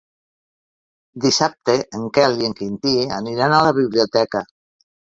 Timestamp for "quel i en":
2.17-2.59